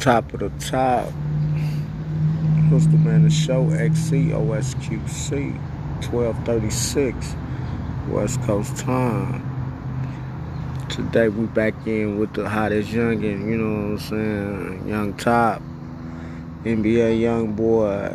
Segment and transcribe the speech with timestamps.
[0.00, 1.12] Top of the top.
[2.70, 3.24] What's the man?
[3.24, 5.52] The show XCOSQC
[6.10, 7.34] 1236
[8.08, 9.44] West Coast time.
[10.88, 14.88] Today we back in with the hottest youngin', you know what I'm saying?
[14.88, 15.60] Young Top,
[16.64, 18.08] NBA young boy.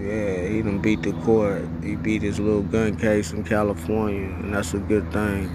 [0.00, 1.62] Yeah, he done beat the court.
[1.84, 5.48] He beat his little gun case in California, and that's a good thing.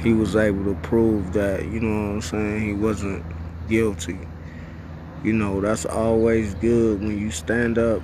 [0.00, 3.24] He was able to prove that, you know what I'm saying, he wasn't
[3.68, 4.20] guilty.
[5.24, 8.02] You know, that's always good when you stand up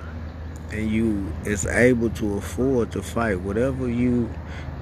[0.71, 4.29] and you is able to afford to fight whatever you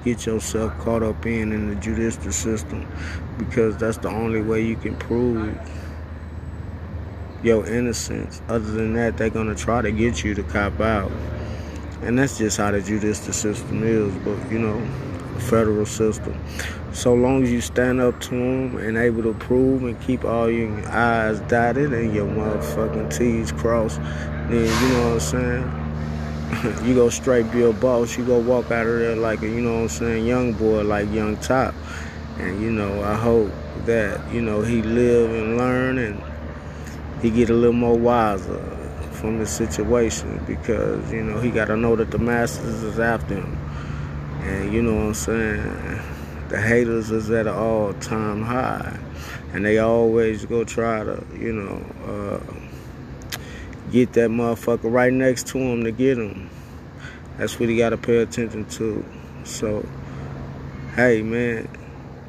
[0.04, 2.86] get yourself caught up in in the judicial system
[3.38, 5.58] because that's the only way you can prove
[7.42, 8.40] your innocence.
[8.48, 11.10] Other than that, they're gonna try to get you to cop out.
[12.02, 14.80] And that's just how the judicial system is, but you know,
[15.34, 16.38] the federal system.
[16.98, 20.50] So long as you stand up to them and able to prove and keep all
[20.50, 24.00] your I's dotted and your motherfucking T's crossed,
[24.48, 26.84] then you know what I'm saying?
[26.88, 28.18] you go straight be a boss.
[28.18, 30.82] You go walk out of there like a, you know what I'm saying, young boy,
[30.82, 31.72] like young top.
[32.38, 33.52] And you know, I hope
[33.86, 36.20] that, you know, he live and learn and
[37.22, 38.58] he get a little more wiser
[39.12, 43.36] from the situation because, you know, he got to know that the masters is after
[43.36, 43.56] him.
[44.40, 46.17] And you know what I'm saying?
[46.48, 48.98] The haters is at an all time high.
[49.52, 53.40] And they always go try to, you know, uh,
[53.90, 56.50] get that motherfucker right next to him to get him.
[57.36, 59.04] That's what he got to pay attention to.
[59.44, 59.86] So,
[60.96, 61.68] hey, man,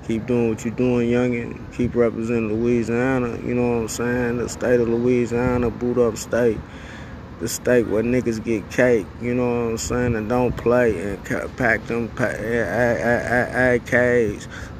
[0.07, 1.75] keep doing what you're doing, youngin'.
[1.75, 3.37] Keep representing Louisiana.
[3.37, 4.37] You know what I'm saying?
[4.37, 6.59] The state of Louisiana, boot up state
[7.39, 11.23] the state where niggas get cake, you know what I'm saying, and don't play and
[11.57, 12.37] pack them AKs,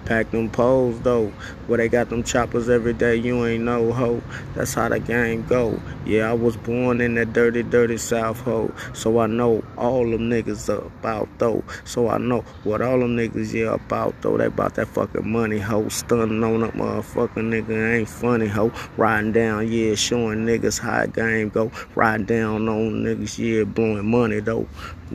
[0.10, 1.28] pack them poles though,
[1.68, 4.24] where they got them choppers every day, you ain't no hoe.
[4.56, 5.80] That's how the game go.
[6.04, 10.28] Yeah, I was born in that dirty, dirty South hoe, so I know all them
[10.28, 11.64] niggas about though.
[11.84, 14.36] So I know what all them niggas yeah about though.
[14.36, 18.00] They about that fucking money hoe, stunning on that motherfucking nigga.
[18.00, 23.38] Ain't funny hoe, riding down, yeah, showing niggas how game go, riding down on niggas,
[23.38, 24.68] yeah, blowing money though.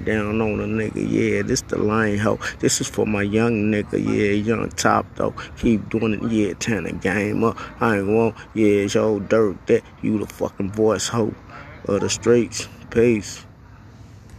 [0.03, 2.41] Down on a nigga, yeah, this the lane hoe.
[2.59, 5.35] This is for my young nigga, yeah, young top though.
[5.59, 7.57] Keep doing it, yeah, turn the game up.
[7.81, 11.35] I ain't want, yeah, it's your dirt that you the fucking voice hoe
[11.87, 12.69] of the streets.
[12.91, 13.47] Peace.